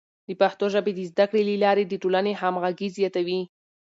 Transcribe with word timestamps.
د 0.27 0.29
پښتو 0.41 0.65
ژبې 0.73 0.91
د 0.95 0.99
زده 1.11 1.25
کړې 1.31 1.41
له 1.49 1.55
لارې 1.63 1.83
د 1.85 1.93
ټولنې 2.01 2.33
همغږي 2.41 2.87
زیاتوي. 2.97 3.39